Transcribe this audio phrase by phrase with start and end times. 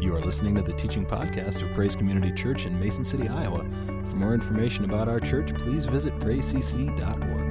[0.00, 3.58] You are listening to the teaching podcast of Praise Community Church in Mason City, Iowa.
[4.06, 7.50] For more information about our church, please visit praisecc.org.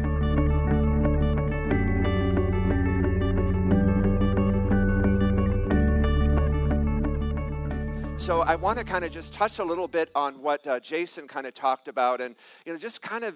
[8.20, 11.28] So I want to kind of just touch a little bit on what uh, Jason
[11.28, 12.36] kind of talked about, and
[12.66, 13.36] you know, just kind of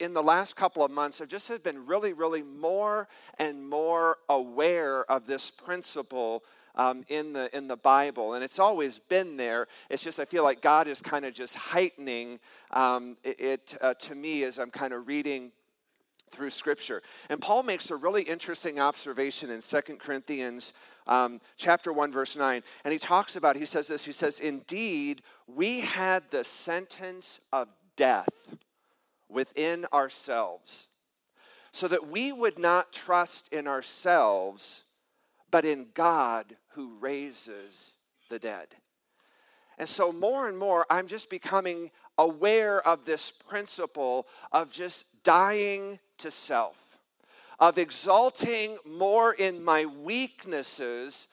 [0.00, 3.06] in the last couple of months, I've just have been really, really more
[3.38, 6.42] and more aware of this principle
[6.74, 9.66] um, in the in the Bible, and it's always been there.
[9.88, 12.38] It's just I feel like God is kind of just heightening
[12.70, 15.52] um, it, uh, to me as I'm kind of reading
[16.30, 17.02] through Scripture.
[17.28, 20.72] And Paul makes a really interesting observation in Second Corinthians
[21.06, 22.62] um, chapter 1, verse 9.
[22.84, 27.68] And he talks about, he says this, he says, Indeed, we had the sentence of
[27.96, 28.28] death
[29.28, 30.88] within ourselves,
[31.72, 34.84] so that we would not trust in ourselves,
[35.50, 37.94] but in God who raises
[38.28, 38.68] the dead.
[39.78, 45.98] And so, more and more, I'm just becoming aware of this principle of just dying
[46.18, 46.90] to self
[47.60, 51.28] of exalting more in my weaknesses,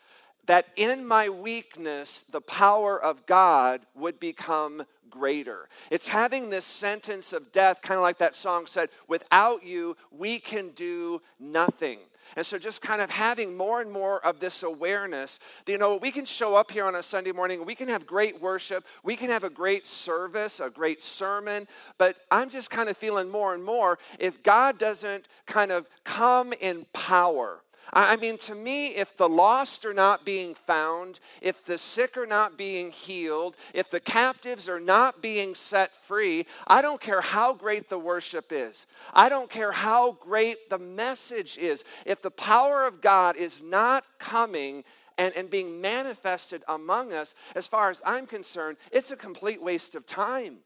[0.45, 5.69] that in my weakness, the power of God would become greater.
[5.89, 10.39] It's having this sentence of death, kind of like that song said, without you, we
[10.39, 11.99] can do nothing.
[12.35, 16.11] And so, just kind of having more and more of this awareness, you know, we
[16.11, 19.29] can show up here on a Sunday morning, we can have great worship, we can
[19.29, 21.67] have a great service, a great sermon,
[21.97, 26.53] but I'm just kind of feeling more and more if God doesn't kind of come
[26.53, 27.61] in power,
[27.93, 32.27] I mean, to me, if the lost are not being found, if the sick are
[32.27, 37.53] not being healed, if the captives are not being set free, I don't care how
[37.53, 38.85] great the worship is.
[39.13, 41.85] I don't care how great the message is.
[42.05, 44.83] If the power of God is not coming
[45.17, 49.95] and, and being manifested among us, as far as I'm concerned, it's a complete waste
[49.95, 50.57] of time.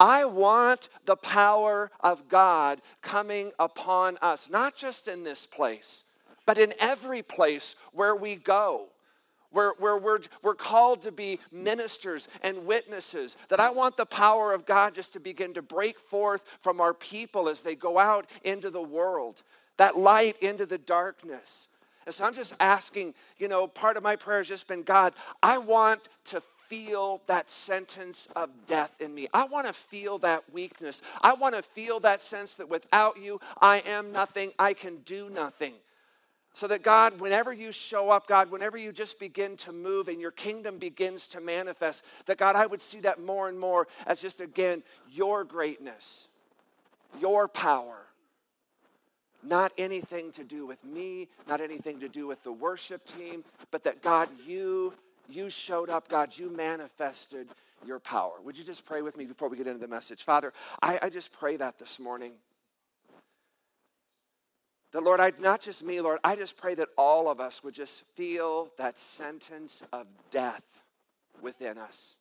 [0.00, 6.04] I want the power of God coming upon us, not just in this place,
[6.46, 8.86] but in every place where we go.
[9.50, 14.52] Where, where we're, we're called to be ministers and witnesses, that I want the power
[14.52, 18.30] of God just to begin to break forth from our people as they go out
[18.44, 19.42] into the world,
[19.78, 21.66] that light into the darkness.
[22.04, 25.14] And so I'm just asking, you know, part of my prayer has just been God,
[25.42, 29.28] I want to feel that sentence of death in me.
[29.32, 31.02] I want to feel that weakness.
[31.20, 35.30] I want to feel that sense that without you, I am nothing, I can do
[35.30, 35.74] nothing.
[36.54, 40.20] So that God, whenever you show up, God, whenever you just begin to move and
[40.20, 44.20] your kingdom begins to manifest, that God, I would see that more and more as
[44.20, 46.26] just, again, your greatness,
[47.20, 47.98] your power.
[49.44, 53.84] Not anything to do with me, not anything to do with the worship team, but
[53.84, 54.94] that God, you
[55.28, 56.36] you showed up, God.
[56.36, 57.48] You manifested
[57.86, 58.32] your power.
[58.44, 60.24] Would you just pray with me before we get into the message?
[60.24, 60.52] Father,
[60.82, 62.32] I, I just pray that this morning.
[64.92, 67.74] That, Lord, I, not just me, Lord, I just pray that all of us would
[67.74, 70.64] just feel that sentence of death
[71.42, 72.17] within us.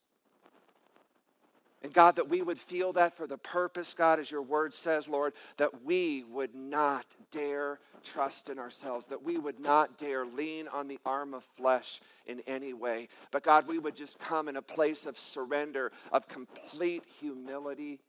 [1.83, 5.07] And God, that we would feel that for the purpose, God, as your word says,
[5.07, 10.67] Lord, that we would not dare trust in ourselves, that we would not dare lean
[10.67, 13.09] on the arm of flesh in any way.
[13.31, 17.99] But God, we would just come in a place of surrender, of complete humility.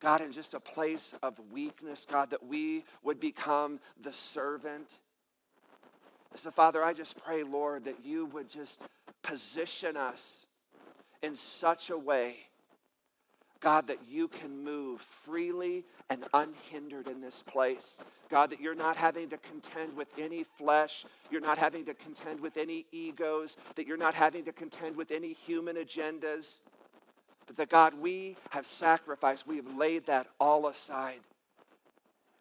[0.00, 4.98] God, in just a place of weakness, God, that we would become the servant.
[6.34, 8.82] So, Father, I just pray, Lord, that you would just
[9.22, 10.46] position us
[11.22, 12.47] in such a way
[13.60, 17.98] God, that you can move freely and unhindered in this place.
[18.28, 22.40] God, that you're not having to contend with any flesh, you're not having to contend
[22.40, 26.58] with any egos, that you're not having to contend with any human agendas.
[27.46, 31.20] But that, God, we have sacrificed, we have laid that all aside.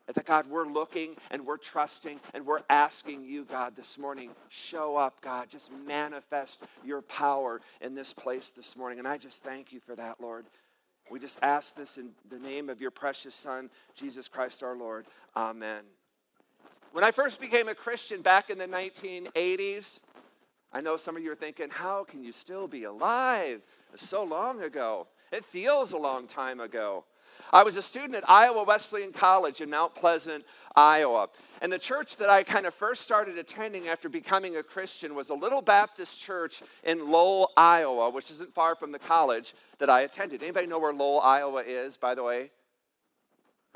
[0.08, 4.30] And that, God, we're looking and we're trusting and we're asking you, God, this morning,
[4.50, 5.50] show up, God.
[5.50, 9.00] Just manifest your power in this place this morning.
[9.00, 10.46] And I just thank you for that, Lord.
[11.10, 15.06] We just ask this in the name of your precious Son, Jesus Christ our Lord.
[15.36, 15.84] Amen.
[16.92, 20.00] When I first became a Christian back in the 1980s,
[20.74, 23.62] I know some of you are thinking, how can you still be alive?
[23.94, 25.08] It's so long ago.
[25.32, 27.06] It feels a long time ago.
[27.54, 30.44] I was a student at Iowa Wesleyan College in Mount Pleasant,
[30.78, 31.30] Iowa.
[31.62, 35.32] And the church that I kind of first started attending after becoming a Christian was
[35.32, 40.02] a little Baptist church in Lowell, Iowa, which isn't far from the college that I
[40.02, 40.44] attended.
[40.44, 42.52] Anybody know where Lowell, Iowa is, by the way?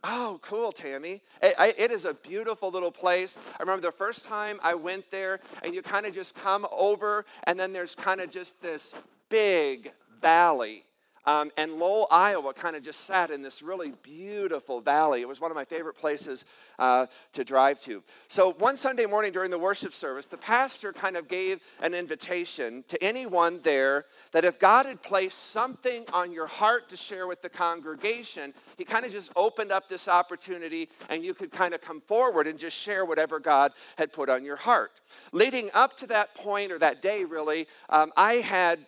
[0.03, 1.21] Oh, cool, Tammy.
[1.41, 3.37] It, I, it is a beautiful little place.
[3.59, 7.25] I remember the first time I went there, and you kind of just come over,
[7.45, 8.95] and then there's kind of just this
[9.29, 10.85] big valley
[11.25, 15.21] um, and Lowell, Iowa, kind of just sat in this really beautiful valley.
[15.21, 16.45] It was one of my favorite places
[16.79, 18.01] uh, to drive to.
[18.27, 22.83] So, one Sunday morning during the worship service, the pastor kind of gave an invitation
[22.87, 27.41] to anyone there that if God had placed something on your heart to share with
[27.43, 31.81] the congregation, he kind of just opened up this opportunity and you could kind of
[31.81, 35.01] come forward and just share whatever God had put on your heart.
[35.31, 38.79] Leading up to that point, or that day really, um, I had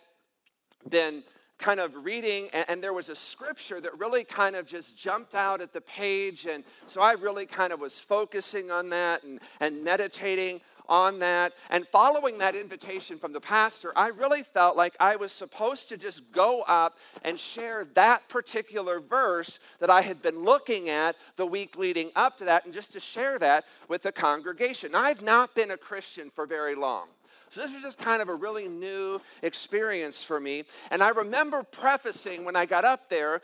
[0.88, 1.22] been
[1.58, 5.34] kind of reading, and, and, there was a scripture that really kind of just jumped
[5.34, 6.46] out at the page.
[6.46, 11.52] And so I really kind of was focusing on that and, and meditating on that.
[11.70, 15.96] And following that invitation from the pastor, I really felt like I was supposed to
[15.96, 21.46] just go up and share that particular verse that I had been looking at the
[21.46, 24.94] week leading up to that, and just to share that with the congregation.
[24.94, 27.06] I've not been a Christian for very long.
[27.54, 30.64] So this was just kind of a really new experience for me.
[30.90, 33.42] And I remember prefacing when I got up there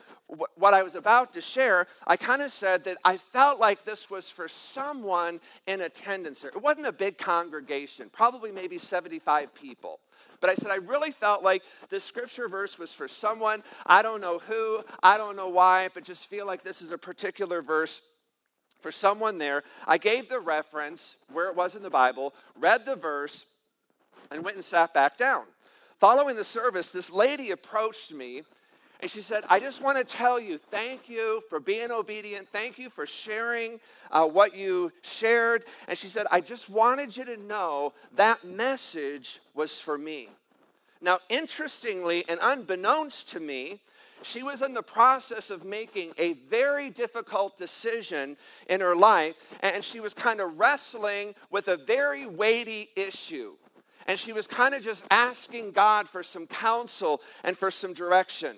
[0.57, 1.87] what I was about to share.
[2.09, 6.51] I kind of said that I felt like this was for someone in attendance there.
[6.51, 10.01] It wasn't a big congregation, probably maybe 75 people.
[10.41, 13.63] But I said, I really felt like this scripture verse was for someone.
[13.87, 16.99] I don't know who, I don't know why, but just feel like this is a
[16.99, 18.03] particular verse
[18.81, 19.63] for someone there.
[19.87, 23.47] I gave the reference where it was in the Bible, read the verse,
[24.31, 25.45] and went and sat back down.
[25.99, 28.43] Following the service, this lady approached me
[29.01, 32.49] and she said, I just want to tell you, thank you for being obedient.
[32.49, 33.81] Thank you for sharing
[34.11, 35.65] uh, what you shared.
[35.89, 40.29] And she said, I just wanted you to know that message was for me.
[41.01, 43.81] Now, interestingly and unbeknownst to me,
[44.23, 48.37] she was in the process of making a very difficult decision
[48.69, 53.55] in her life, and she was kind of wrestling with a very weighty issue
[54.11, 58.57] and she was kind of just asking God for some counsel and for some direction.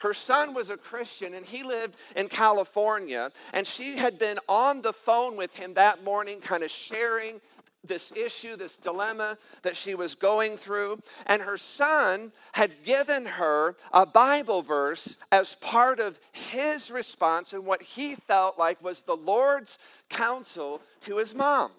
[0.00, 4.80] Her son was a Christian and he lived in California, and she had been on
[4.80, 7.42] the phone with him that morning, kind of sharing
[7.84, 10.98] this issue, this dilemma that she was going through.
[11.26, 17.66] And her son had given her a Bible verse as part of his response and
[17.66, 19.78] what he felt like was the Lord's
[20.08, 21.70] counsel to his mom.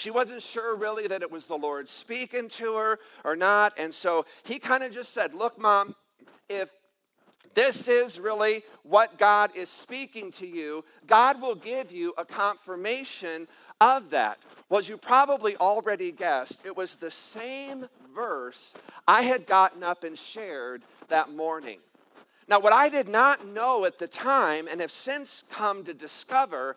[0.00, 3.74] She wasn't sure really that it was the Lord speaking to her or not.
[3.76, 5.94] And so he kind of just said, Look, mom,
[6.48, 6.70] if
[7.52, 13.46] this is really what God is speaking to you, God will give you a confirmation
[13.78, 14.38] of that.
[14.70, 18.72] Well, as you probably already guessed, it was the same verse
[19.06, 21.78] I had gotten up and shared that morning.
[22.48, 26.74] Now, what I did not know at the time and have since come to discover,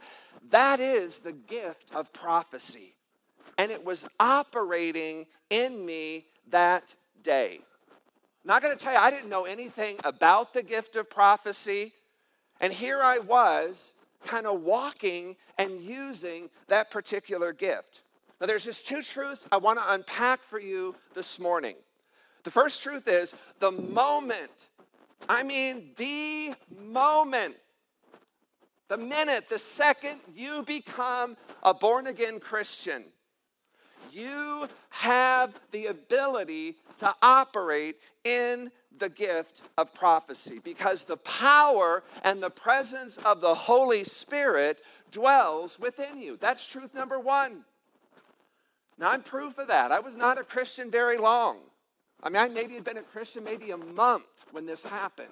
[0.50, 2.96] that is the gift of prophecy
[3.58, 7.60] and it was operating in me that day.
[7.60, 11.94] I'm Not going to tell you, I didn't know anything about the gift of prophecy.
[12.60, 13.94] And here I was,
[14.26, 18.02] kind of walking and using that particular gift.
[18.40, 21.76] Now, there's just two truths I want to unpack for you this morning.
[22.44, 24.68] The first truth is the moment,
[25.30, 27.56] I mean, the moment,
[28.90, 33.06] the minute, the second you become a born again Christian,
[34.14, 42.42] you have the ability to operate in the gift of prophecy because the power and
[42.42, 44.80] the presence of the Holy Spirit
[45.12, 46.38] dwells within you.
[46.40, 47.64] That's truth number one.
[48.98, 49.92] Now, I'm proof of that.
[49.92, 51.58] I was not a Christian very long.
[52.22, 55.28] I mean, I maybe had been a Christian maybe a month when this happened.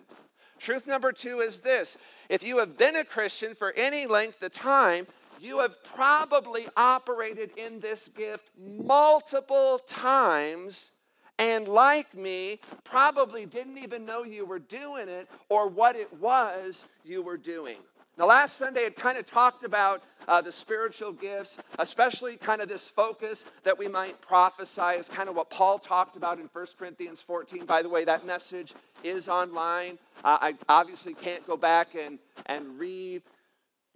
[0.59, 1.97] Truth number two is this
[2.29, 5.07] if you have been a Christian for any length of time,
[5.41, 10.91] you have probably operated in this gift multiple times
[11.39, 16.85] and like me probably didn't even know you were doing it or what it was
[17.03, 17.77] you were doing.
[18.17, 22.69] Now last sunday it kind of talked about uh, the spiritual gifts especially kind of
[22.69, 26.65] this focus that we might prophesy is kind of what paul talked about in 1
[26.77, 29.97] corinthians 14 by the way that message is online.
[30.23, 33.23] Uh, i obviously can't go back and, and read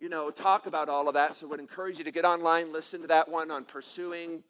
[0.05, 1.35] you know, talk about all of that.
[1.35, 4.43] So I would encourage you to get online, listen to that one on pursuing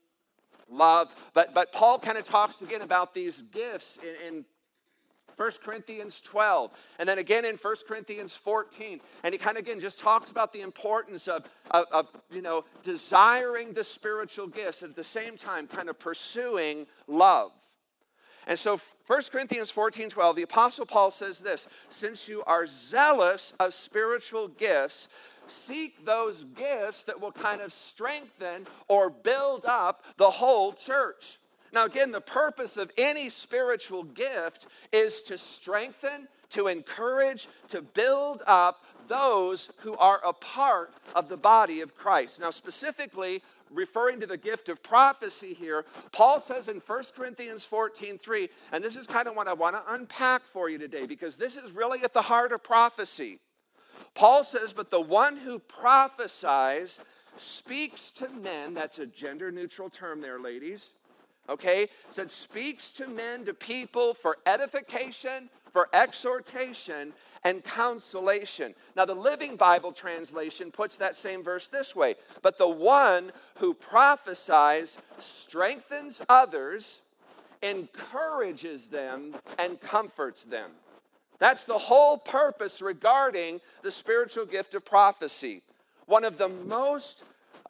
[0.69, 1.07] love.
[1.33, 4.45] But, but Paul kind of talks again about these gifts in, in
[5.37, 8.99] 1 Corinthians 12, and then again in 1 Corinthians 14.
[9.23, 12.65] And he kind of again just talks about the importance of, of, of, you know,
[12.83, 17.53] desiring the spiritual gifts at the same time kind of pursuing love.
[18.47, 23.53] And so 1 Corinthians 14, 12, the Apostle Paul says this Since you are zealous
[23.59, 25.07] of spiritual gifts,
[25.51, 31.37] seek those gifts that will kind of strengthen or build up the whole church.
[31.73, 38.43] Now, again, the purpose of any spiritual gift is to strengthen, to encourage, to build
[38.47, 42.39] up those who are a part of the body of Christ.
[42.39, 48.17] Now, specifically, referring to the gift of prophecy here, Paul says in 1 Corinthians 14
[48.17, 51.35] 3, and this is kind of what I want to unpack for you today because
[51.35, 53.39] this is really at the heart of prophecy.
[54.15, 56.99] Paul says, But the one who prophesies
[57.35, 60.93] speaks to men, that's a gender neutral term there, ladies.
[61.47, 61.89] Okay?
[62.09, 68.73] Said speaks to men, to people for edification, for exhortation, and consolation.
[68.95, 73.73] Now, the Living Bible translation puts that same verse this way But the one who
[73.73, 77.01] prophesies strengthens others,
[77.61, 80.71] encourages them, and comforts them.
[81.39, 85.61] That's the whole purpose regarding the spiritual gift of prophecy.
[86.05, 87.23] One of the most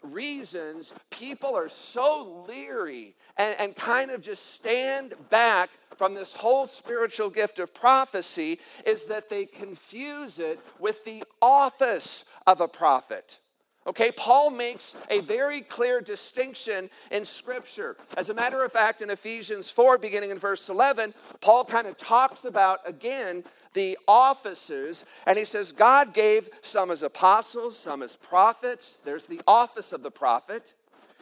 [0.04, 6.68] reasons people are so leery and, and kind of just stand back from this whole
[6.68, 13.40] spiritual gift of prophecy is that they confuse it with the office of a prophet.
[13.88, 17.96] Okay, Paul makes a very clear distinction in Scripture.
[18.18, 21.96] As a matter of fact, in Ephesians 4, beginning in verse 11, Paul kind of
[21.98, 28.16] talks about again the offices, and he says God gave some as apostles, some as
[28.16, 28.98] prophets.
[29.06, 30.74] There's the office of the prophet.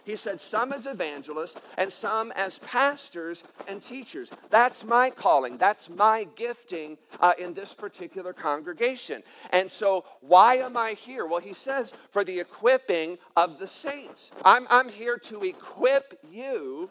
[0.06, 4.32] He said some as evangelists and some as pastors and teachers.
[4.50, 5.58] That's my calling.
[5.58, 9.24] That's my gifting uh, in this particular congregation.
[9.52, 11.26] And so, why am I here?
[11.26, 14.32] Well, he says, for the equipping of the saints.
[14.44, 16.90] I'm, I'm here to equip you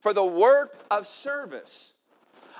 [0.00, 1.94] for the work of service.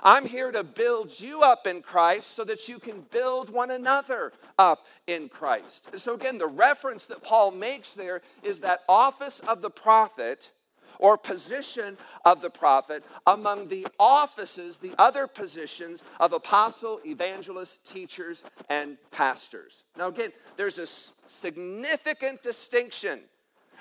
[0.03, 4.33] I'm here to build you up in Christ so that you can build one another
[4.59, 5.87] up in Christ.
[5.97, 10.51] So, again, the reference that Paul makes there is that office of the prophet
[10.99, 18.43] or position of the prophet among the offices, the other positions of apostle, evangelist, teachers,
[18.69, 19.85] and pastors.
[19.97, 23.21] Now, again, there's a significant distinction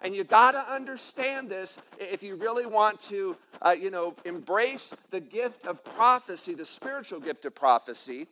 [0.02, 4.94] and you got to understand this if you really want to, uh, you know, embrace
[5.10, 8.26] the gift of prophecy, the spiritual gift of prophecy.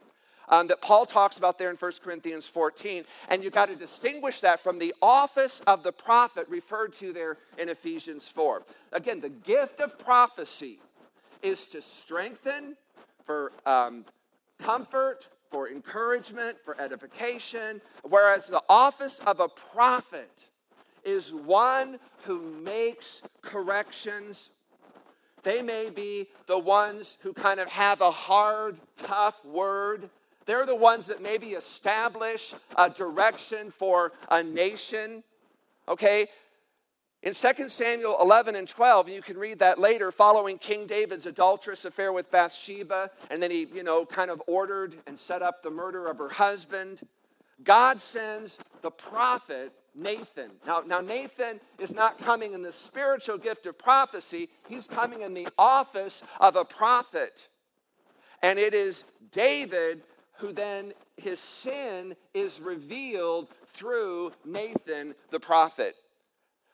[0.48, 3.04] Um, that Paul talks about there in 1 Corinthians 14.
[3.28, 7.36] And you've got to distinguish that from the office of the prophet referred to there
[7.56, 8.64] in Ephesians 4.
[8.92, 10.80] Again, the gift of prophecy
[11.40, 12.76] is to strengthen,
[13.24, 14.04] for um,
[14.58, 20.49] comfort, for encouragement, for edification, whereas the office of a prophet
[21.04, 24.50] is one who makes corrections.
[25.42, 30.10] They may be the ones who kind of have a hard, tough word.
[30.46, 35.22] They're the ones that maybe establish a direction for a nation.
[35.88, 36.28] Okay?
[37.22, 41.84] In 2 Samuel 11 and 12, you can read that later, following King David's adulterous
[41.84, 45.70] affair with Bathsheba, and then he, you know, kind of ordered and set up the
[45.70, 47.02] murder of her husband.
[47.64, 50.50] God sends the prophet Nathan.
[50.66, 55.34] Now, now, Nathan is not coming in the spiritual gift of prophecy, he's coming in
[55.34, 57.48] the office of a prophet.
[58.42, 60.02] And it is David
[60.38, 65.94] who then his sin is revealed through Nathan the prophet.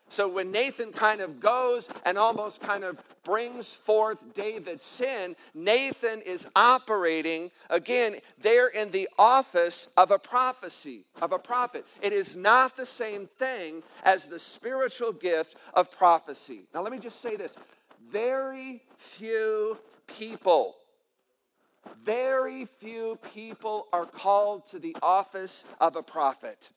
[0.08, 6.20] So when Nathan kind of goes and almost kind of brings forth David's sin, Nathan
[6.20, 11.84] is operating again there in the office of a prophecy, of a prophet.
[12.00, 16.62] It is not the same thing as the spiritual gift of prophecy.
[16.72, 17.56] Now, let me just say this
[18.10, 20.76] very few people,
[22.04, 26.70] very few people are called to the office of a prophet.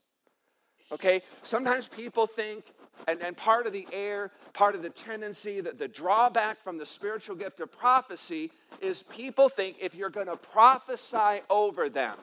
[0.91, 1.21] Okay?
[1.43, 2.65] Sometimes people think
[3.08, 6.86] and, and part of the air, part of the tendency, the, the drawback from the
[6.86, 8.51] spiritual gift of prophecy
[8.82, 12.18] is people think if you're going to prophesy over them,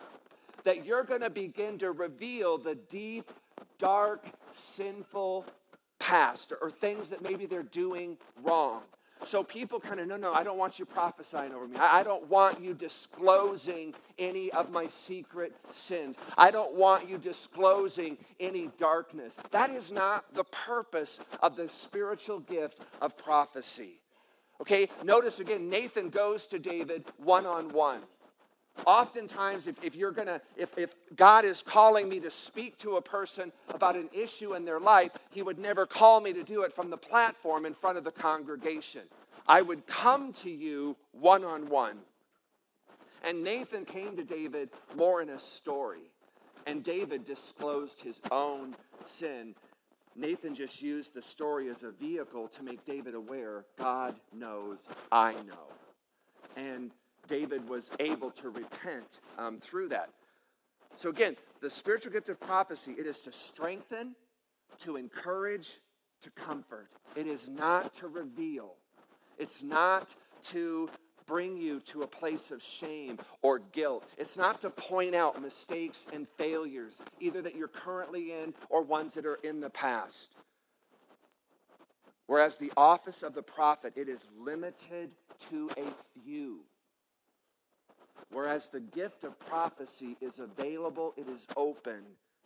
[0.64, 3.30] that you're going to begin to reveal the deep,
[3.78, 5.46] dark, sinful
[5.98, 8.82] past or things that maybe they're doing wrong.
[9.24, 11.76] So people kind of, no, no, I don't want you prophesying over me.
[11.78, 16.16] I, don't want you disclosing any of my secret sins.
[16.36, 19.36] I don't want you disclosing any darkness.
[19.50, 24.00] That is not the purpose of the spiritual gift of prophecy.
[24.60, 28.00] Okay, notice again, Nathan goes to David one on one.
[28.84, 33.02] Oftentimes, if, if you're gonna, if, if God is calling me to speak to a
[33.02, 36.72] person about an issue in their life, He would never call me to do it
[36.72, 39.02] from the platform in front of the congregation.
[39.48, 41.98] I would come to you one on one.
[43.24, 46.10] And Nathan came to David more in a story.
[46.66, 49.54] and David disclosed his own sin.
[50.16, 55.32] Nathan just used the story as a vehicle to make David aware God knows, I
[55.34, 55.68] know.
[56.56, 56.90] And
[57.26, 60.10] David was able to repent um, through that.
[60.96, 64.14] So, again, the spiritual gift of prophecy, it is to strengthen,
[64.78, 65.78] to encourage,
[66.22, 66.88] to comfort.
[67.14, 68.74] It is not to reveal.
[69.38, 70.14] It's not
[70.44, 70.88] to
[71.26, 74.08] bring you to a place of shame or guilt.
[74.16, 79.14] It's not to point out mistakes and failures, either that you're currently in or ones
[79.14, 80.34] that are in the past.
[82.26, 85.10] Whereas the office of the prophet, it is limited
[85.50, 85.84] to a
[86.24, 86.60] few.
[88.32, 92.02] Whereas the gift of prophecy is available, it is open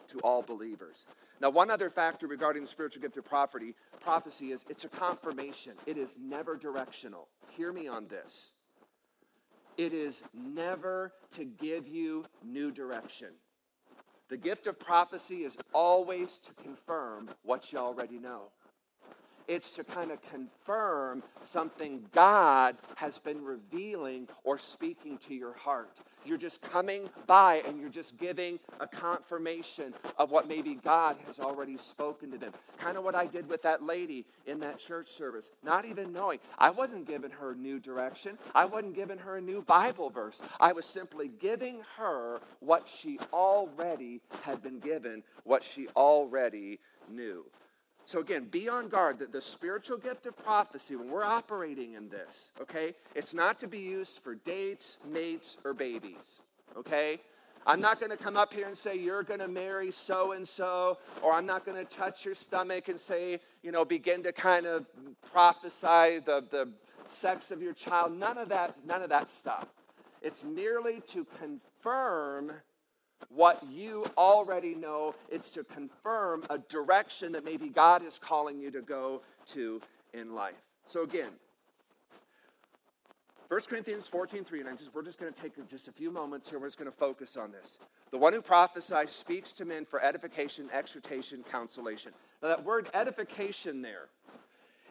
[0.09, 1.07] to all believers.
[1.41, 5.73] Now, one other factor regarding the spiritual gift of prophecy, prophecy is it's a confirmation.
[5.87, 7.29] It is never directional.
[7.51, 8.53] Hear me on this.
[9.77, 13.29] It is never to give you new direction.
[14.29, 18.51] The gift of prophecy is always to confirm what you already know.
[19.51, 25.99] It's to kind of confirm something God has been revealing or speaking to your heart.
[26.25, 31.41] You're just coming by and you're just giving a confirmation of what maybe God has
[31.41, 32.53] already spoken to them.
[32.79, 36.39] Kind of what I did with that lady in that church service, not even knowing.
[36.57, 40.41] I wasn't giving her new direction, I wasn't giving her a new Bible verse.
[40.61, 46.79] I was simply giving her what she already had been given, what she already
[47.11, 47.45] knew.
[48.11, 52.09] So, again, be on guard that the spiritual gift of prophecy, when we're operating in
[52.09, 56.41] this, okay, it's not to be used for dates, mates, or babies,
[56.77, 57.21] okay?
[57.69, 60.49] I'm not going to come up here and say, you're going to marry so and
[60.49, 64.33] so, or I'm not going to touch your stomach and say, you know, begin to
[64.33, 64.87] kind of
[65.33, 66.73] prophesy the, the
[67.07, 68.19] sex of your child.
[68.19, 69.69] None of that, none of that stuff.
[70.21, 72.55] It's merely to confirm
[73.29, 75.15] what you already know.
[75.29, 79.81] It's to confirm a direction that maybe God is calling you to go to
[80.13, 80.55] in life.
[80.87, 81.31] So again,
[83.49, 86.13] 1 Corinthians 14, 3, and I just, we're just going to take just a few
[86.13, 86.61] moments here.
[86.61, 87.81] We're just going to focus on this.
[88.13, 92.13] The one who prophesies speaks to men for edification, exhortation, consolation.
[92.43, 94.07] Now, that word edification there,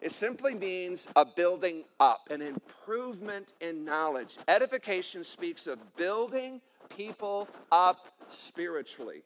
[0.02, 4.36] it simply means a building up, an improvement in knowledge.
[4.46, 9.22] Edification speaks of building people up spiritually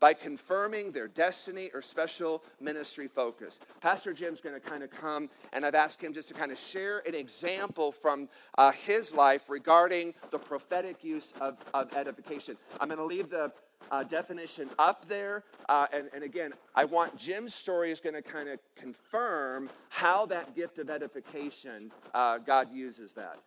[0.00, 3.60] by confirming their destiny or special ministry focus.
[3.80, 6.58] Pastor Jim's going to kind of come, and I've asked him just to kind of
[6.58, 12.56] share an example from uh, his life regarding the prophetic use of, of edification.
[12.80, 13.52] I'm going to leave the
[13.90, 18.22] uh, definition up there, uh, and, and again, I want Jim's story is going to
[18.22, 23.38] kind of confirm how that gift of edification, uh, God uses that.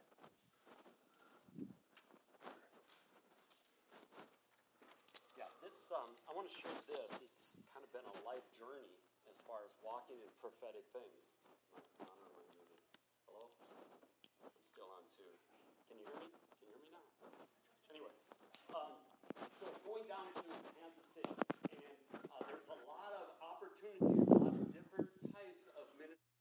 [6.52, 7.24] share this.
[7.24, 9.00] It's kind of been a life journey
[9.32, 11.38] as far as walking in prophetic things.
[13.30, 13.54] Hello?
[14.42, 15.30] I'm still on too.
[15.86, 16.34] Can you hear me?
[16.58, 17.06] Can you hear me now?
[17.94, 18.10] Anyway,
[18.74, 18.98] um,
[19.54, 20.42] so going down to
[20.82, 25.86] Kansas City, and uh, there's a lot of opportunities, a lot of different types of
[26.02, 26.34] ministry.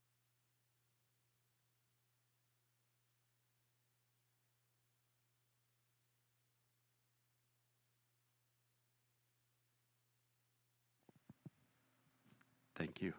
[12.80, 13.12] Thank you.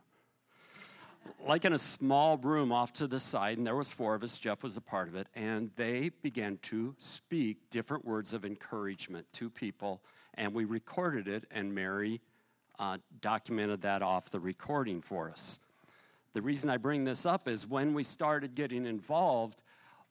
[1.48, 4.38] Like in a small room off to the side, and there was four of us,
[4.38, 9.26] Jeff was a part of it, and they began to speak different words of encouragement
[9.34, 10.02] to people,
[10.36, 12.22] and we recorded it, and Mary
[12.80, 15.60] uh, documented that off the recording for us.
[16.34, 19.64] The reason I bring this up is when we started getting involved,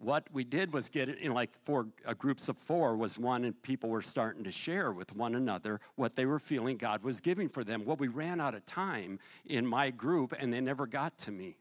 [0.03, 3.45] what we did was get it in like four uh, groups of four was one
[3.45, 7.21] and people were starting to share with one another what they were feeling god was
[7.21, 7.85] giving for them.
[7.85, 11.57] Well we ran out of time in my group and they never got to me.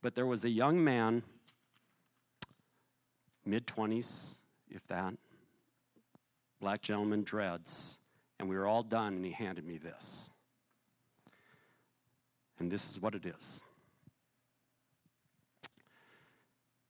[0.00, 1.22] But there was a young man
[3.44, 4.36] mid 20s
[4.70, 5.14] if that
[6.60, 7.98] black gentleman dreads
[8.38, 10.30] and we were all done and he handed me this.
[12.58, 13.62] And this is what it is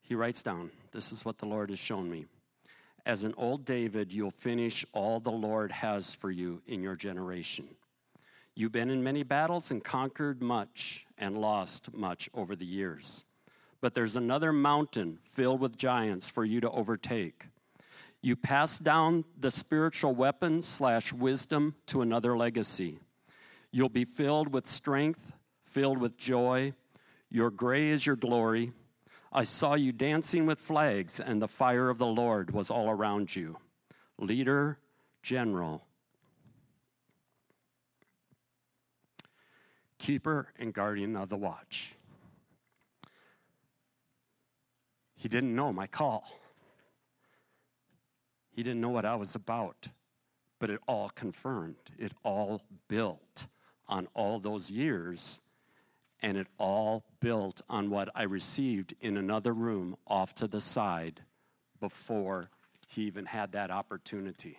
[0.06, 2.26] he writes down, This is what the Lord has shown me.
[3.04, 7.68] As an old David, you'll finish all the Lord has for you in your generation.
[8.54, 13.24] You've been in many battles and conquered much and lost much over the years.
[13.80, 17.46] But there's another mountain filled with giants for you to overtake.
[18.22, 22.98] You pass down the spiritual weapons slash wisdom to another legacy.
[23.72, 25.32] You'll be filled with strength,
[25.64, 26.74] filled with joy.
[27.28, 28.72] Your gray is your glory
[29.36, 33.36] I saw you dancing with flags, and the fire of the Lord was all around
[33.36, 33.58] you.
[34.18, 34.78] Leader,
[35.22, 35.84] general,
[39.98, 41.92] keeper, and guardian of the watch.
[45.16, 46.26] He didn't know my call,
[48.52, 49.88] he didn't know what I was about,
[50.58, 53.48] but it all confirmed, it all built
[53.86, 55.40] on all those years
[56.22, 61.20] and it all built on what I received in another room off to the side
[61.80, 62.50] before
[62.88, 64.58] he even had that opportunity.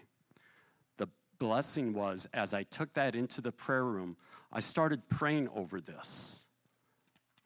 [0.97, 1.07] The
[1.39, 4.17] blessing was as I took that into the prayer room,
[4.51, 6.43] I started praying over this.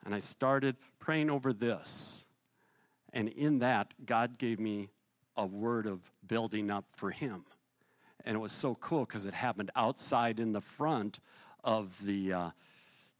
[0.04, 2.26] And I started praying over this.
[3.13, 4.89] And in that, God gave me
[5.38, 7.45] a word of building up for him.
[8.26, 11.19] And it was so cool because it happened outside in the front
[11.63, 12.50] of the uh,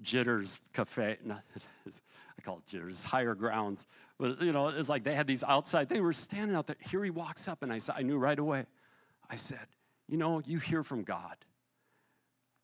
[0.02, 1.18] Jitters Cafe.
[1.24, 1.44] Not,
[1.88, 3.86] I call it Jitters, higher grounds.
[4.18, 6.76] But, you know, it's like they had these outside, they were standing out there.
[6.80, 8.66] Here he walks up, and I, said, I knew right away.
[9.30, 9.68] I said,
[10.08, 11.36] You know, you hear from God.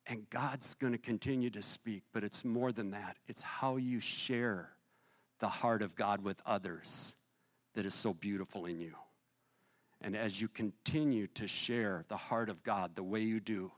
[0.10, 3.18] And God's going to continue to speak, but it's more than that.
[3.28, 4.70] It's how you share
[5.40, 7.14] the heart of God with others
[7.74, 8.94] that is so beautiful in you.
[10.02, 13.72] And as you continue to share the heart of God the way you do,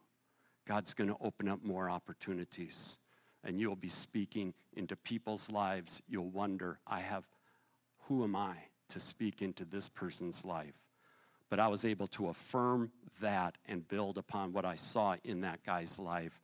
[0.68, 3.00] God's going to open up more opportunities.
[3.44, 6.02] And you'll be speaking into people's lives.
[6.08, 7.26] You'll wonder, I have,
[8.08, 8.56] who am I
[8.90, 10.76] to speak into this person's life?
[11.50, 15.64] But I was able to affirm that and build upon what I saw in that
[15.64, 16.40] guy's life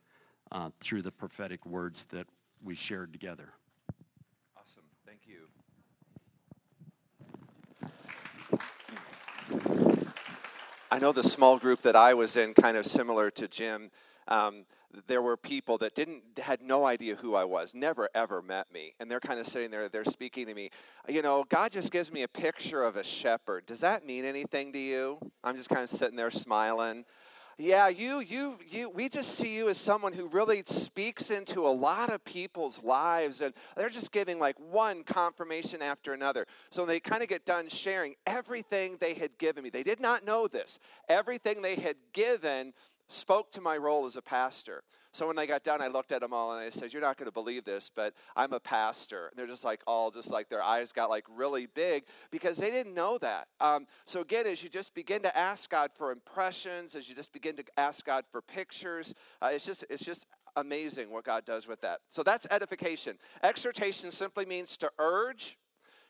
[0.50, 2.26] uh, through the prophetic words that
[2.62, 3.52] we shared together.
[4.56, 4.84] Awesome.
[5.04, 5.48] Thank you.
[10.90, 13.90] I know the small group that I was in, kind of similar to Jim.
[14.28, 14.64] Um,
[15.06, 18.94] there were people that didn't had no idea who I was, never ever met me,
[19.00, 19.88] and they're kind of sitting there.
[19.88, 20.70] They're speaking to me.
[21.08, 23.66] You know, God just gives me a picture of a shepherd.
[23.66, 25.18] Does that mean anything to you?
[25.44, 27.04] I'm just kind of sitting there smiling
[27.58, 31.72] yeah, you, you, you, we just see you as someone who really speaks into a
[31.72, 36.46] lot of people's lives, and they're just giving like one confirmation after another.
[36.68, 39.70] So they kind of get done sharing everything they had given me.
[39.70, 40.78] They did not know this.
[41.08, 42.74] Everything they had given
[43.08, 44.82] spoke to my role as a pastor.
[45.12, 47.16] So when I got done, I looked at them all and I said, You're not
[47.16, 49.28] going to believe this, but I'm a pastor.
[49.28, 52.70] And they're just like, all just like their eyes got like really big because they
[52.70, 53.48] didn't know that.
[53.60, 57.32] Um, so again, as you just begin to ask God for impressions, as you just
[57.32, 61.66] begin to ask God for pictures, uh, it's just, it's just amazing what God does
[61.66, 62.00] with that.
[62.08, 63.18] So that's edification.
[63.42, 65.56] Exhortation simply means to urge,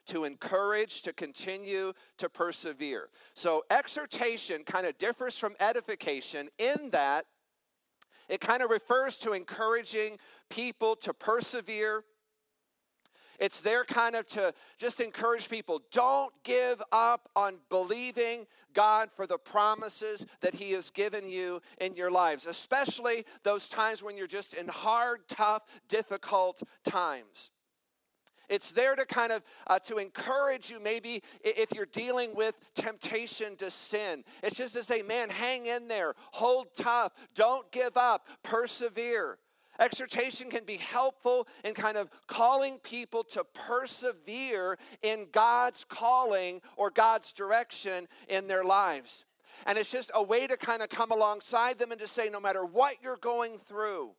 [0.06, 3.08] to encourage, to continue, to persevere.
[3.34, 7.26] So, exhortation kind of differs from edification in that
[8.28, 10.18] it kind of refers to encouraging
[10.50, 12.04] people to persevere.
[13.38, 19.26] It's there kind of to just encourage people don't give up on believing God for
[19.26, 24.26] the promises that He has given you in your lives, especially those times when you're
[24.26, 27.50] just in hard, tough, difficult times.
[28.48, 33.56] It's there to kind of uh, to encourage you maybe if you're dealing with temptation
[33.56, 34.24] to sin.
[34.42, 39.38] It's just to say, man, hang in there, hold tough, don't give up, persevere.
[39.78, 46.90] Exhortation can be helpful in kind of calling people to persevere in God's calling or
[46.90, 49.24] God's direction in their lives.
[49.66, 52.40] And it's just a way to kind of come alongside them and to say, no
[52.40, 54.12] matter what you're going through,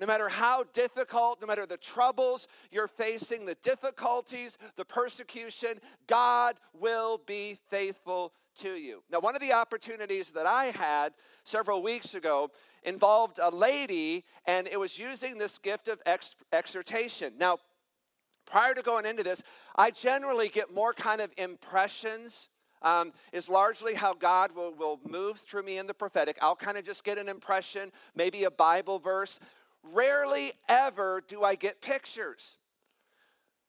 [0.00, 6.56] no matter how difficult, no matter the troubles you're facing, the difficulties, the persecution, God
[6.78, 9.02] will be faithful to you.
[9.10, 11.12] Now, one of the opportunities that I had
[11.44, 12.50] several weeks ago
[12.82, 17.34] involved a lady, and it was using this gift of ex- exhortation.
[17.38, 17.58] Now,
[18.46, 19.42] prior to going into this,
[19.74, 22.48] I generally get more kind of impressions.
[22.82, 26.36] Um, is largely how God will, will move through me in the prophetic.
[26.42, 29.40] I'll kind of just get an impression, maybe a Bible verse,
[29.92, 32.58] rarely ever do I get pictures.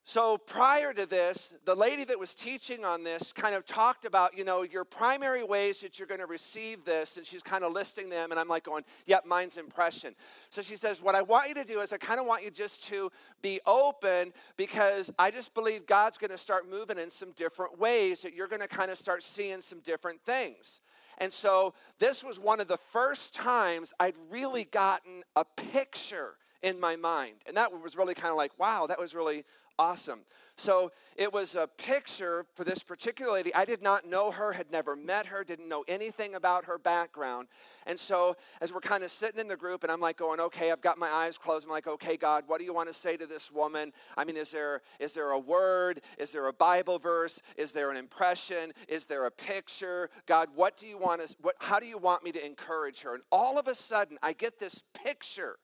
[0.10, 4.38] So prior to this, the lady that was teaching on this kind of talked about,
[4.38, 7.74] you know, your primary ways that you're going to receive this, and she's kind of
[7.74, 10.16] listing them, and I'm like going, yep, mine's impression.
[10.50, 12.52] So she says, what I want you to do is I kind of want you
[12.52, 17.34] just to be open because I just believe God's going to start moving in some
[17.34, 20.80] different ways that you're going to kind of start seeing some different things.
[21.18, 26.80] And so this was one of the first times I'd really gotten a picture in
[26.80, 27.38] my mind.
[27.46, 29.46] And that was really kind of like, wow, that was really
[29.80, 30.22] awesome.
[30.60, 33.54] So it was a picture for this particular lady.
[33.54, 37.48] I did not know her, had never met her, didn't know anything about her background.
[37.86, 40.72] And so as we're kind of sitting in the group, and I'm like going, okay,
[40.72, 41.66] I've got my eyes closed.
[41.66, 43.94] I'm like, okay, God, what do you want to say to this woman?
[44.18, 46.02] I mean, is there is there a word?
[46.18, 47.40] Is there a Bible verse?
[47.56, 48.74] Is there an impression?
[48.88, 50.10] Is there a picture?
[50.26, 51.36] God, what do you want us?
[51.40, 51.56] What?
[51.60, 53.14] How do you want me to encourage her?
[53.14, 55.58] And all of a sudden, I get this picture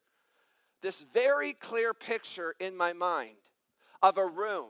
[0.83, 3.37] this very clear picture in my mind
[4.03, 4.69] of a room.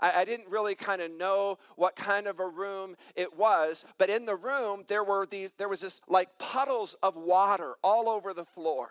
[0.00, 4.10] I, I didn't really kind of know what kind of a room it was, but
[4.10, 8.34] in the room there were these there was this like puddles of water all over
[8.34, 8.90] the floor.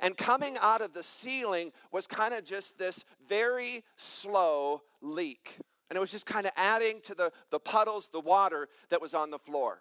[0.00, 5.58] And coming out of the ceiling was kind of just this very slow leak.
[5.88, 9.14] And it was just kind of adding to the, the puddles, the water that was
[9.14, 9.80] on the floor.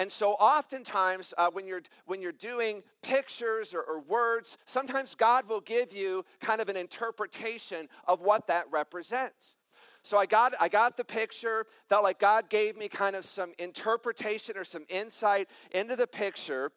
[0.00, 5.46] And so, oftentimes, uh, when, you're, when you're doing pictures or, or words, sometimes God
[5.46, 9.56] will give you kind of an interpretation of what that represents.
[10.02, 13.52] So I got I got the picture, felt like God gave me kind of some
[13.58, 16.72] interpretation or some insight into the picture.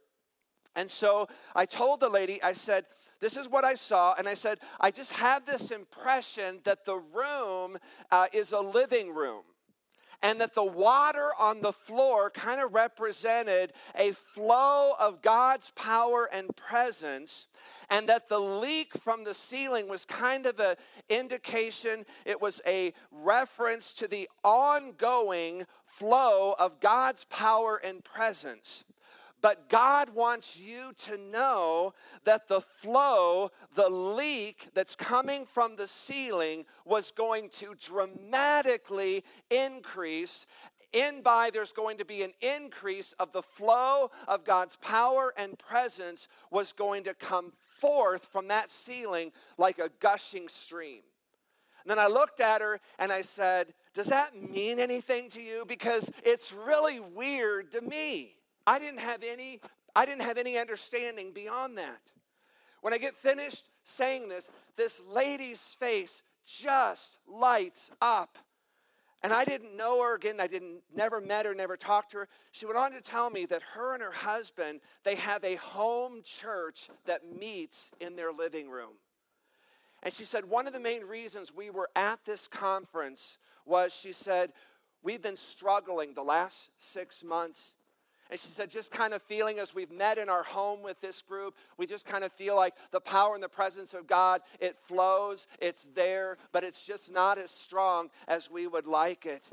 [0.75, 2.83] And so I told the lady, I said,
[3.21, 4.15] this is what I saw.
[4.17, 7.77] And I said, I just have this impression that the room
[8.11, 9.43] uh, is a living room.
[10.23, 16.29] And that the water on the floor kind of represented a flow of God's power
[16.31, 17.47] and presence
[17.89, 20.75] and that the leak from the ceiling was kind of an
[21.09, 28.83] indication, it was a reference to the ongoing flow of God's power and presence.
[29.43, 35.85] But God wants you to know that the flow, the leak that's coming from the
[35.85, 40.45] ceiling was going to dramatically increase.
[40.93, 45.59] In by, there's going to be an increase of the flow of God's power and
[45.59, 51.01] presence was going to come forth from that ceiling like a gushing stream.
[51.83, 55.65] And then I looked at her and I said, Does that mean anything to you?
[55.67, 58.37] Because it's really weird to me.
[58.65, 59.59] I didn't have any
[59.95, 62.11] I didn't have any understanding beyond that.
[62.81, 68.37] When I get finished saying this, this lady's face just lights up.
[69.21, 70.41] And I didn't know her again.
[70.41, 72.27] I didn't never met her, never talked to her.
[72.51, 76.21] She went on to tell me that her and her husband, they have a home
[76.25, 78.95] church that meets in their living room.
[80.01, 84.11] And she said one of the main reasons we were at this conference was she
[84.11, 84.51] said,
[85.03, 87.75] We've been struggling the last six months
[88.29, 91.21] and she said, just kind of feeling as we've met in our home with this
[91.21, 94.77] group, we just kind of feel like the power and the presence of God, it
[94.87, 99.47] flows, it's there, but it's just not as strong as we would like it.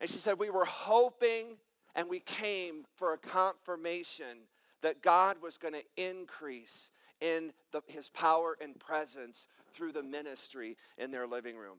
[0.00, 1.56] And she said, we were hoping
[1.94, 4.46] and we came for a confirmation
[4.82, 10.76] that God was going to increase in the, his power and presence through the ministry
[10.96, 11.78] in their living room.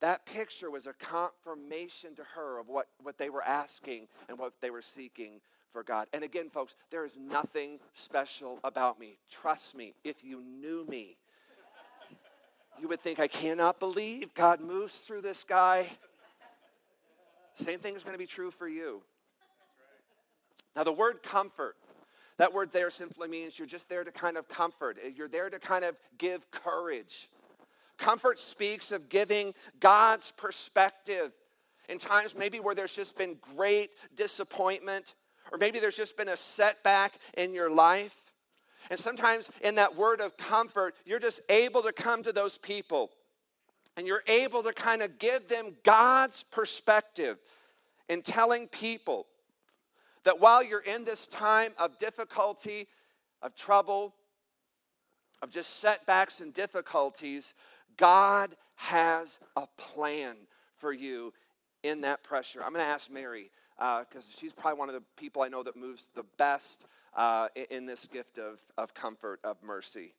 [0.00, 4.52] That picture was a confirmation to her of what, what they were asking and what
[4.60, 5.40] they were seeking
[5.72, 6.06] for God.
[6.12, 9.16] And again, folks, there is nothing special about me.
[9.30, 11.16] Trust me, if you knew me,
[12.78, 15.86] you would think, I cannot believe God moves through this guy.
[17.54, 19.02] Same thing is going to be true for you.
[20.74, 21.76] Now, the word comfort,
[22.36, 25.58] that word there simply means you're just there to kind of comfort, you're there to
[25.58, 27.30] kind of give courage.
[27.98, 31.32] Comfort speaks of giving God's perspective
[31.88, 35.14] in times maybe where there's just been great disappointment,
[35.52, 38.16] or maybe there's just been a setback in your life.
[38.90, 43.10] And sometimes in that word of comfort, you're just able to come to those people
[43.96, 47.38] and you're able to kind of give them God's perspective
[48.08, 49.26] in telling people
[50.24, 52.88] that while you're in this time of difficulty,
[53.42, 54.14] of trouble,
[55.42, 57.54] of just setbacks and difficulties,
[57.96, 60.36] God has a plan
[60.76, 61.32] for you
[61.82, 62.62] in that pressure.
[62.62, 65.62] I'm going to ask Mary because uh, she's probably one of the people I know
[65.62, 70.14] that moves the best uh, in this gift of, of comfort, of mercy.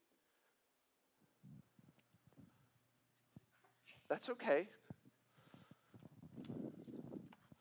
[4.10, 4.70] That's okay.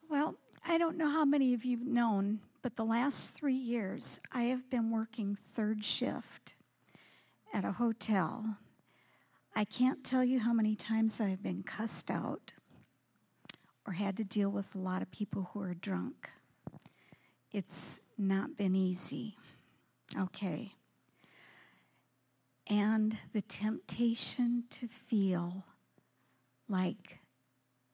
[0.08, 4.44] Well, I don't know how many of you've known, but the last three years I
[4.44, 6.54] have been working third shift
[7.52, 8.58] at a hotel
[9.58, 12.52] I can't tell you how many times I've been cussed out
[13.86, 16.28] or had to deal with a lot of people who are drunk.
[17.52, 19.34] It's not been easy.
[20.14, 20.72] Okay.
[22.66, 25.64] And the temptation to feel
[26.68, 27.20] like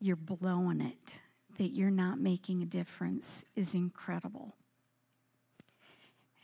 [0.01, 1.20] you're blowing it,
[1.59, 4.57] that you're not making a difference, is incredible.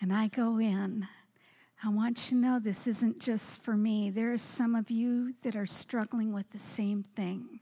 [0.01, 1.09] And I go in
[1.83, 4.11] I want you to know this isn't just for me.
[4.11, 7.61] There are some of you that are struggling with the same thing.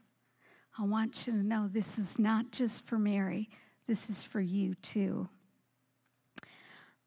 [0.77, 3.49] I want you to know this is not just for Mary,
[3.85, 5.29] this is for you too.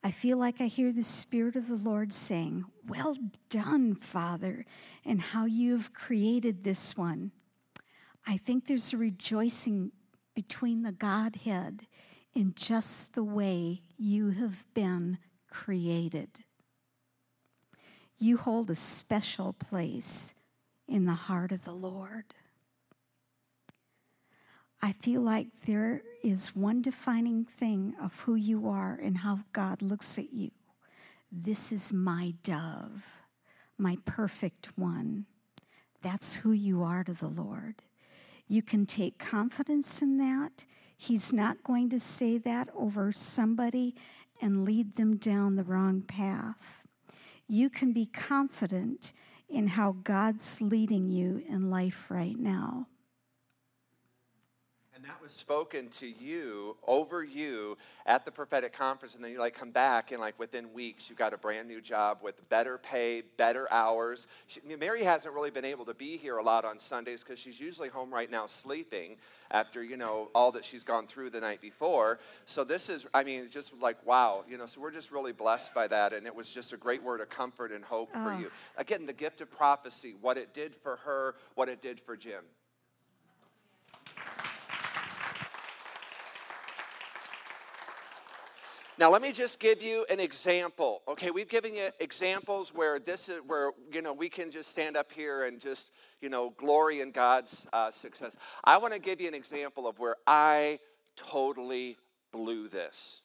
[0.04, 3.16] I feel like I hear the Spirit of the Lord saying, Well
[3.48, 4.64] done, Father,
[5.04, 7.32] and how you have created this one.
[8.24, 9.90] I think there's a rejoicing
[10.34, 11.86] between the Godhead
[12.34, 15.18] in just the way you have been
[15.50, 16.44] created.
[18.20, 20.34] You hold a special place
[20.86, 22.24] in the heart of the Lord.
[24.82, 29.80] I feel like there is one defining thing of who you are and how God
[29.80, 30.50] looks at you.
[31.32, 33.02] This is my dove,
[33.78, 35.26] my perfect one.
[36.02, 37.82] That's who you are to the Lord.
[38.48, 40.66] You can take confidence in that.
[40.96, 43.94] He's not going to say that over somebody
[44.42, 46.79] and lead them down the wrong path.
[47.50, 49.12] You can be confident
[49.48, 52.86] in how God's leading you in life right now.
[55.10, 59.40] And that was spoken to you, over you, at the prophetic conference, and then you
[59.40, 62.78] like come back, and like within weeks, you got a brand new job with better
[62.78, 64.28] pay, better hours.
[64.46, 67.58] She, Mary hasn't really been able to be here a lot on Sundays because she's
[67.58, 69.16] usually home right now sleeping
[69.50, 72.20] after you know all that she's gone through the night before.
[72.44, 74.66] So this is, I mean, just like wow, you know.
[74.66, 77.30] So we're just really blessed by that, and it was just a great word of
[77.30, 78.24] comfort and hope oh.
[78.24, 78.50] for you.
[78.76, 82.44] Again, the gift of prophecy, what it did for her, what it did for Jim.
[89.00, 91.00] Now, let me just give you an example.
[91.08, 94.94] Okay, we've given you examples where this is where you know we can just stand
[94.94, 98.36] up here and just you know glory in God's uh, success.
[98.62, 100.80] I want to give you an example of where I
[101.16, 101.96] totally
[102.30, 103.22] blew this.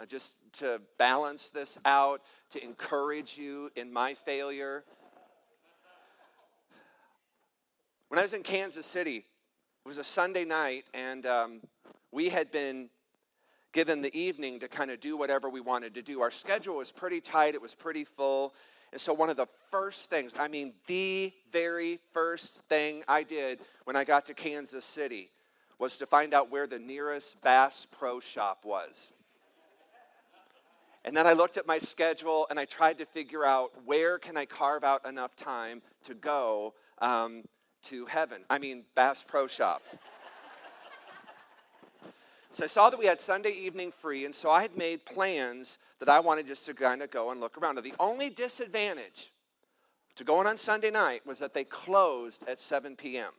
[0.00, 4.84] Uh, just to balance this out, to encourage you in my failure.
[8.06, 11.60] When I was in Kansas City, it was a Sunday night, and um,
[12.12, 12.88] we had been
[13.72, 16.20] given the evening to kind of do whatever we wanted to do.
[16.20, 18.54] Our schedule was pretty tight, it was pretty full.
[18.92, 23.60] And so, one of the first things, I mean, the very first thing I did
[23.84, 25.30] when I got to Kansas City
[25.78, 29.12] was to find out where the nearest Bass Pro Shop was.
[31.04, 34.36] And then I looked at my schedule and I tried to figure out where can
[34.36, 37.42] I carve out enough time to go um,
[37.84, 38.42] to heaven.
[38.48, 39.82] I mean, Bass Pro Shop.
[42.52, 45.78] So I saw that we had Sunday evening free, and so I had made plans
[46.00, 47.76] that I wanted just to kind of go and look around.
[47.76, 49.32] Now, the only disadvantage
[50.16, 53.30] to going on Sunday night was that they closed at 7 p.m.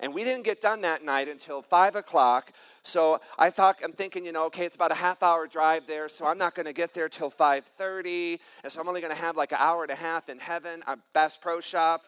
[0.00, 2.52] And we didn't get done that night until 5 o'clock.
[2.82, 6.08] So I thought, I'm thinking, you know, okay, it's about a half hour drive there,
[6.08, 8.38] so I'm not going to get there till 5.30.
[8.64, 10.82] And so I'm only going to have like an hour and a half in heaven
[10.86, 12.04] at Bass Pro Shop.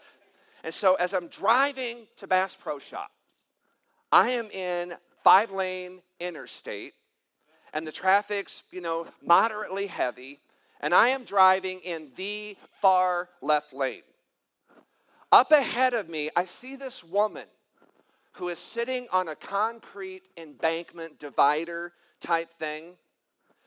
[0.64, 3.10] And so as I'm driving to Bass Pro Shop,
[4.10, 6.94] I am in five lane interstate
[7.72, 10.38] and the traffic's, you know, moderately heavy,
[10.80, 14.02] and I am driving in the far left lane.
[15.32, 17.46] Up ahead of me, I see this woman
[18.34, 22.92] who is sitting on a concrete embankment divider type thing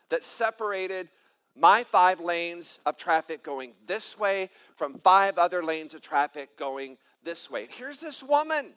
[0.10, 1.10] that separated
[1.56, 6.98] my five lanes of traffic going this way from five other lanes of traffic going
[7.24, 7.68] this way.
[7.70, 8.68] Here's this woman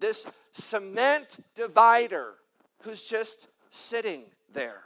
[0.00, 2.34] this cement divider
[2.82, 4.82] who's just sitting there.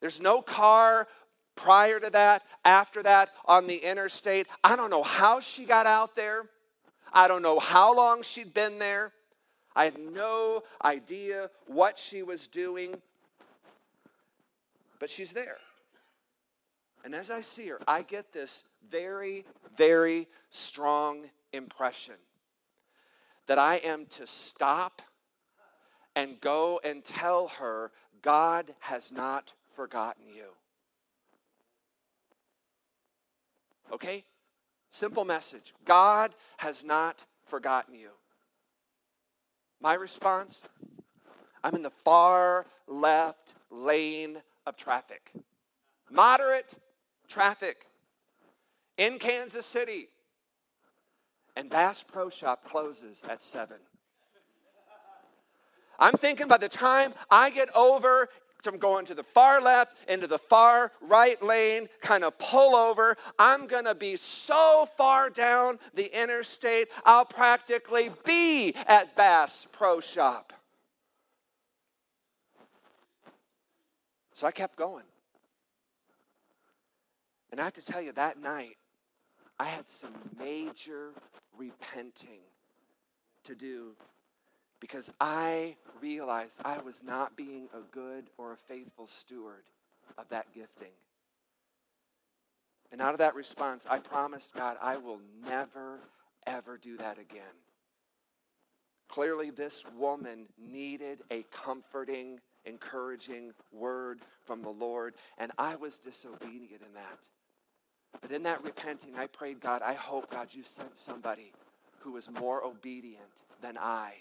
[0.00, 1.06] There's no car
[1.54, 4.46] prior to that, after that, on the interstate.
[4.64, 6.44] I don't know how she got out there.
[7.12, 9.12] I don't know how long she'd been there.
[9.76, 12.96] I had no idea what she was doing.
[14.98, 15.58] But she's there.
[17.04, 19.44] And as I see her, I get this very,
[19.76, 22.14] very strong impression
[23.50, 25.02] that I am to stop
[26.14, 27.90] and go and tell her,
[28.22, 30.50] God has not forgotten you.
[33.92, 34.22] Okay?
[34.88, 38.10] Simple message God has not forgotten you.
[39.80, 40.62] My response
[41.64, 45.32] I'm in the far left lane of traffic.
[46.08, 46.76] Moderate
[47.26, 47.88] traffic
[48.96, 50.06] in Kansas City
[51.56, 53.76] and Bass Pro Shop closes at 7.
[55.98, 58.28] I'm thinking by the time I get over
[58.62, 63.16] from going to the far left into the far right lane, kind of pull over,
[63.38, 70.00] I'm going to be so far down the interstate, I'll practically be at Bass Pro
[70.00, 70.52] Shop.
[74.34, 75.04] So I kept going.
[77.50, 78.76] And I have to tell you, that night,
[79.60, 81.10] I had some major
[81.58, 82.40] repenting
[83.44, 83.92] to do
[84.80, 89.64] because I realized I was not being a good or a faithful steward
[90.16, 90.92] of that gifting.
[92.90, 95.98] And out of that response, I promised God I will never,
[96.46, 97.42] ever do that again.
[99.10, 106.80] Clearly, this woman needed a comforting, encouraging word from the Lord, and I was disobedient
[106.80, 107.28] in that.
[108.20, 111.52] But in that repenting, I prayed, God, I hope, God, you sent somebody
[112.00, 113.22] who was more obedient
[113.62, 114.14] than I.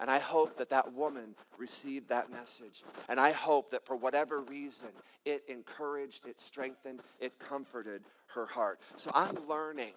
[0.00, 2.82] And I hope that that woman received that message.
[3.08, 4.88] And I hope that for whatever reason,
[5.24, 8.02] it encouraged, it strengthened, it comforted
[8.34, 8.80] her heart.
[8.96, 9.92] So I'm learning.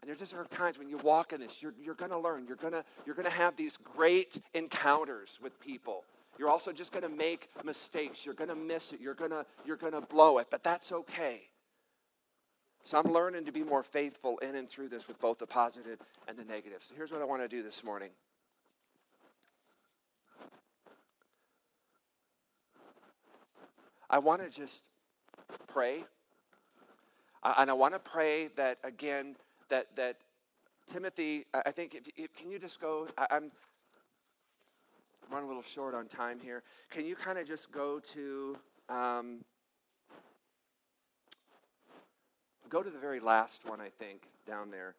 [0.00, 2.44] And there just are times when you walk in this, you're, you're going to learn.
[2.46, 2.74] You're going
[3.06, 6.04] you're going to have these great encounters with people.
[6.38, 8.26] You're also just going to make mistakes.
[8.26, 9.00] You're going to miss it.
[9.00, 11.40] You're going to you're going to blow it, but that's okay.
[12.84, 15.98] So I'm learning to be more faithful in and through this with both the positive
[16.28, 16.82] and the negative.
[16.82, 18.10] So here's what I want to do this morning.
[24.10, 24.84] I want to just
[25.66, 26.04] pray.
[27.42, 29.36] And I want to pray that, again,
[29.70, 30.18] that, that
[30.86, 33.08] Timothy, I think, if, if, can you just go?
[33.16, 33.50] I, I'm
[35.30, 36.62] running a little short on time here.
[36.90, 38.58] Can you kind of just go to.
[38.90, 39.40] Um,
[42.74, 44.96] Go to the very last one, I think, down there.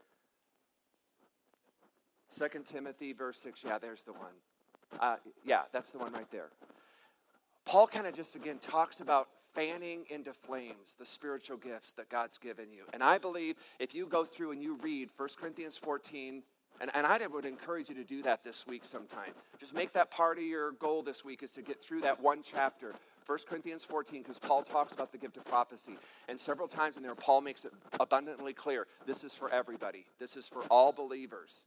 [2.33, 3.65] 2 Timothy, verse 6.
[3.65, 4.31] Yeah, there's the one.
[4.97, 6.51] Uh, yeah, that's the one right there.
[7.65, 12.37] Paul kind of just again talks about fanning into flames the spiritual gifts that God's
[12.37, 12.83] given you.
[12.93, 16.43] And I believe if you go through and you read 1 Corinthians 14,
[16.79, 19.33] and, and I would encourage you to do that this week sometime.
[19.59, 22.39] Just make that part of your goal this week is to get through that one
[22.41, 22.93] chapter
[23.25, 25.97] 1 Corinthians 14, because Paul talks about the gift of prophecy.
[26.27, 30.37] And several times in there, Paul makes it abundantly clear this is for everybody, this
[30.37, 31.65] is for all believers.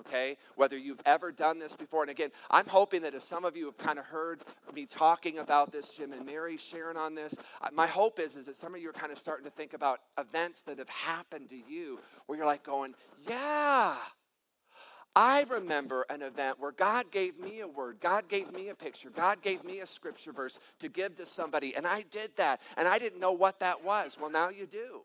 [0.00, 0.38] Okay?
[0.56, 2.02] Whether you've ever done this before.
[2.02, 4.40] And again, I'm hoping that if some of you have kind of heard
[4.74, 7.34] me talking about this, Jim and Mary sharing on this,
[7.72, 10.00] my hope is, is that some of you are kind of starting to think about
[10.18, 12.94] events that have happened to you where you're like going,
[13.28, 13.94] yeah,
[15.14, 19.10] I remember an event where God gave me a word, God gave me a picture,
[19.10, 22.88] God gave me a scripture verse to give to somebody, and I did that, and
[22.88, 24.16] I didn't know what that was.
[24.18, 25.02] Well, now you do.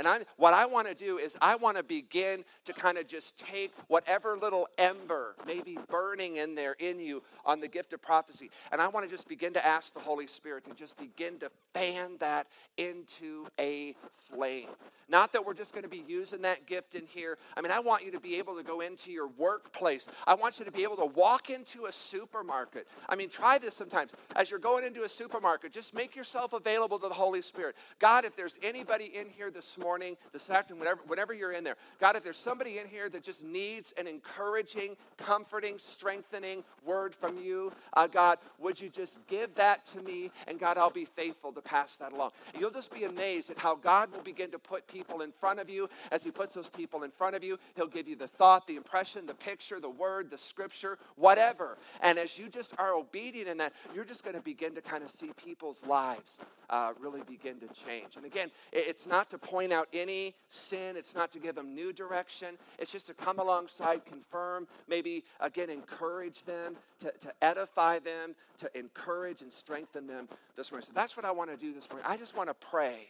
[0.00, 3.06] And I, what I want to do is, I want to begin to kind of
[3.06, 7.92] just take whatever little ember may be burning in there in you on the gift
[7.92, 8.50] of prophecy.
[8.72, 11.50] And I want to just begin to ask the Holy Spirit to just begin to
[11.74, 12.46] fan that
[12.78, 13.94] into a
[14.32, 14.68] flame.
[15.10, 17.36] Not that we're just going to be using that gift in here.
[17.54, 20.06] I mean, I want you to be able to go into your workplace.
[20.26, 22.86] I want you to be able to walk into a supermarket.
[23.06, 24.12] I mean, try this sometimes.
[24.34, 27.76] As you're going into a supermarket, just make yourself available to the Holy Spirit.
[27.98, 29.89] God, if there's anybody in here this morning,
[30.32, 33.44] this afternoon, whatever, whatever you're in there, God, if there's somebody in here that just
[33.44, 39.84] needs an encouraging, comforting, strengthening word from you, uh, God, would you just give that
[39.86, 40.30] to me?
[40.46, 42.30] And God, I'll be faithful to pass that along.
[42.58, 45.68] You'll just be amazed at how God will begin to put people in front of
[45.68, 45.88] you.
[46.12, 48.76] As He puts those people in front of you, He'll give you the thought, the
[48.76, 51.78] impression, the picture, the word, the scripture, whatever.
[52.02, 55.02] And as you just are obedient in that, you're just going to begin to kind
[55.02, 56.38] of see people's lives
[56.70, 58.16] uh, really begin to change.
[58.16, 61.92] And again, it's not to point out any sin, it's not to give them new
[61.92, 68.34] direction, it's just to come alongside, confirm, maybe again, encourage them, to, to edify them,
[68.58, 70.86] to encourage and strengthen them this morning.
[70.86, 72.06] So that's what I want to do this morning.
[72.08, 73.08] I just want to pray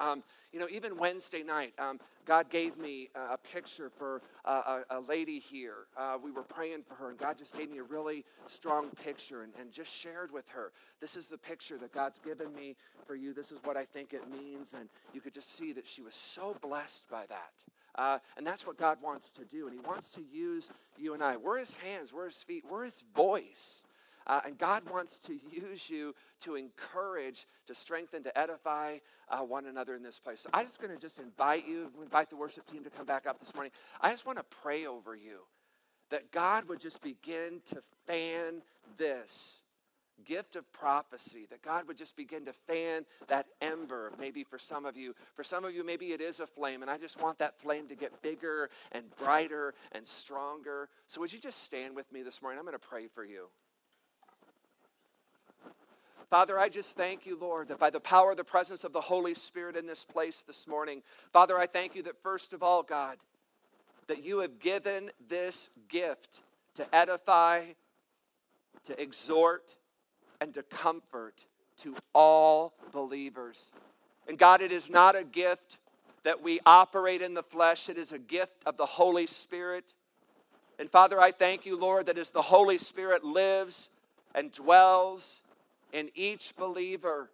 [0.00, 0.22] um,
[0.52, 5.38] you know, even Wednesday night, um, God gave me a picture for a, a, lady
[5.38, 5.86] here.
[5.96, 9.42] Uh, we were praying for her, and God just gave me a really strong picture
[9.42, 10.72] and, and just shared with her.
[11.00, 12.76] This is the picture that God's given me
[13.06, 13.34] for you.
[13.34, 14.74] This is what I think it means.
[14.78, 17.52] And you could just see that she was so blessed by that.
[17.96, 19.66] Uh, and that's what God wants to do.
[19.66, 21.36] And He wants to use you and I.
[21.36, 23.83] We're His hands, we're His feet, we're His voice.
[24.26, 28.98] Uh, and God wants to use you to encourage, to strengthen, to edify
[29.28, 30.40] uh, one another in this place.
[30.40, 33.26] So I'm just going to just invite you, invite the worship team to come back
[33.26, 33.72] up this morning.
[34.00, 35.40] I just want to pray over you
[36.10, 38.62] that God would just begin to fan
[38.96, 39.60] this
[40.24, 44.86] gift of prophecy, that God would just begin to fan that ember, maybe for some
[44.86, 45.14] of you.
[45.34, 47.88] For some of you, maybe it is a flame, and I just want that flame
[47.88, 50.88] to get bigger and brighter and stronger.
[51.06, 52.58] So, would you just stand with me this morning?
[52.58, 53.48] I'm going to pray for you.
[56.34, 59.00] Father, I just thank you, Lord, that by the power of the presence of the
[59.00, 61.00] Holy Spirit in this place this morning,
[61.32, 63.18] Father, I thank you that first of all, God,
[64.08, 66.40] that you have given this gift
[66.74, 67.62] to edify,
[68.82, 69.76] to exhort,
[70.40, 73.70] and to comfort to all believers.
[74.26, 75.78] And God, it is not a gift
[76.24, 79.94] that we operate in the flesh, it is a gift of the Holy Spirit.
[80.80, 83.88] And Father, I thank you, Lord, that as the Holy Spirit lives
[84.34, 85.43] and dwells
[85.94, 87.30] in each believer,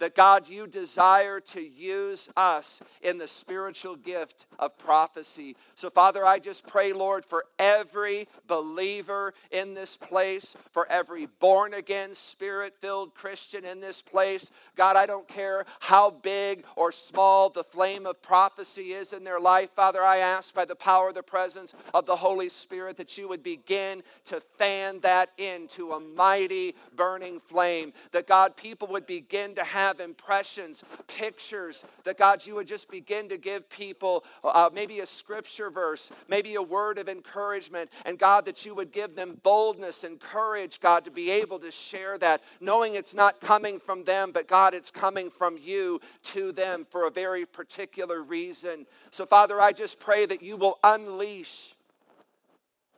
[0.00, 5.56] that God, you desire to use us in the spiritual gift of prophecy.
[5.76, 11.74] So, Father, I just pray, Lord, for every believer in this place, for every born
[11.74, 14.50] again, spirit filled Christian in this place.
[14.76, 19.40] God, I don't care how big or small the flame of prophecy is in their
[19.40, 19.70] life.
[19.70, 23.28] Father, I ask by the power of the presence of the Holy Spirit that you
[23.28, 27.92] would begin to fan that into a mighty burning flame.
[28.12, 32.88] That, God, people would begin to have have impressions, pictures, that God, you would just
[32.88, 38.16] begin to give people uh, maybe a scripture verse, maybe a word of encouragement, and
[38.16, 42.18] God, that you would give them boldness and courage, God, to be able to share
[42.18, 46.86] that, knowing it's not coming from them, but God, it's coming from you to them
[46.88, 48.86] for a very particular reason.
[49.10, 51.74] So, Father, I just pray that you will unleash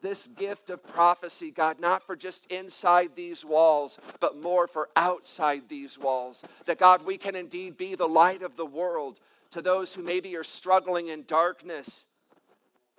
[0.03, 5.62] this gift of prophecy, God, not for just inside these walls, but more for outside
[5.68, 6.44] these walls.
[6.66, 9.18] That, God, we can indeed be the light of the world
[9.53, 12.05] to those who maybe are struggling in darkness.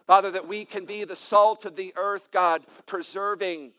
[0.08, 3.72] Father, that we can be the salt of the earth, God, preserving,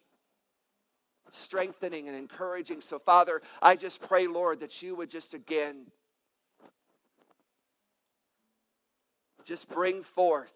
[1.31, 2.81] strengthening, and encouraging.
[2.81, 5.87] So, Father, I just pray, Lord, that you would just again
[9.45, 10.53] just bring forth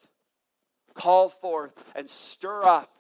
[0.99, 2.91] call forth and stir up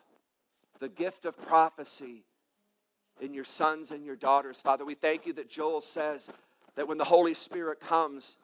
[0.78, 2.24] the gift of prophecy
[3.20, 4.61] in your sons and your daughters.
[4.61, 6.30] Father, we thank you that Joel says
[6.76, 8.36] that when the Holy Spirit comes,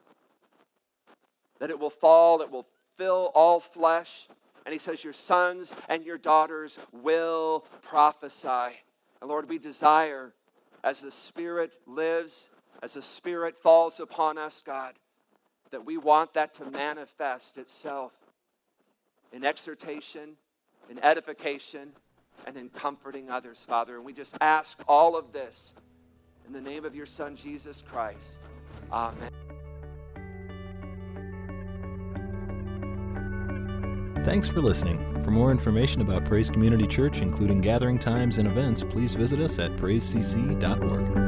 [1.60, 4.26] that it will fall, it will fill all flesh.
[4.66, 8.76] And he says, Your sons and your daughters will prophesy.
[9.20, 10.32] And Lord, we desire
[10.82, 12.50] as the Spirit lives,
[12.82, 14.94] as the Spirit falls upon us, God,
[15.70, 18.12] that we want that to manifest itself
[19.34, 20.36] in exhortation,
[20.88, 21.92] in edification,
[22.46, 23.96] and in comforting others, Father.
[23.96, 25.74] And we just ask all of this
[26.46, 28.40] in the name of your Son, Jesus Christ.
[28.92, 29.30] Amen.
[34.24, 35.22] Thanks for listening.
[35.22, 39.58] For more information about Praise Community Church, including gathering times and events, please visit us
[39.58, 41.23] at praisecc.org.